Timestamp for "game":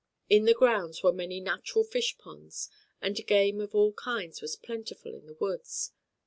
3.27-3.61